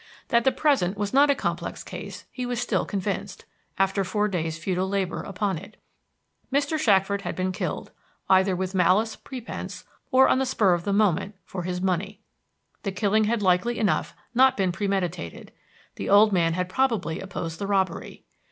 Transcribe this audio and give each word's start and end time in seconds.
That 0.29 0.45
the 0.45 0.51
present 0.51 0.97
was 0.97 1.13
not 1.13 1.29
a 1.29 1.35
complex 1.35 1.83
case 1.83 2.25
he 2.31 2.43
was 2.43 2.59
still 2.59 2.85
convinced, 2.85 3.45
after 3.77 4.03
four 4.03 4.27
days' 4.27 4.57
futile 4.57 4.89
labor 4.89 5.21
upon 5.21 5.59
it. 5.59 5.77
Mr. 6.51 6.79
Shackford 6.79 7.21
had 7.21 7.35
been 7.35 7.51
killed 7.51 7.91
either 8.27 8.55
with 8.55 8.73
malice 8.73 9.15
prepense 9.15 9.83
or 10.09 10.27
on 10.27 10.39
the 10.39 10.45
spur 10.47 10.73
of 10.73 10.85
the 10.85 10.91
moment 11.05 11.35
for 11.45 11.61
his 11.61 11.81
money. 11.83 12.19
The 12.81 12.91
killing 12.91 13.25
had 13.25 13.43
likely 13.43 13.77
enough 13.77 14.15
not 14.33 14.57
been 14.57 14.71
premeditated; 14.71 15.51
the 15.97 16.09
old 16.09 16.31
man 16.33 16.53
had 16.53 16.67
probably 16.67 17.19
opposed 17.19 17.59
the 17.59 17.67
robbery. 17.67 18.23